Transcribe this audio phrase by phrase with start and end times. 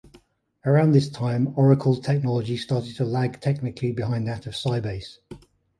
[0.65, 5.19] Around this time, Oracle technology started to lag technically behind that of Sybase.